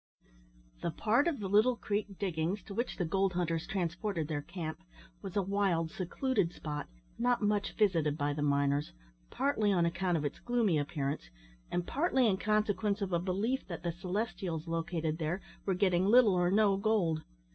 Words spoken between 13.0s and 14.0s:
a belief that the